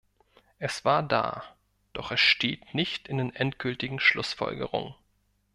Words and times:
Es 0.57 0.83
war 0.83 1.03
da, 1.03 1.43
doch 1.93 2.09
es 2.11 2.19
steht 2.19 2.73
nicht 2.73 3.07
in 3.07 3.19
den 3.19 3.35
endgültigen 3.35 3.99
Schlussfolgerungen. 3.99 4.95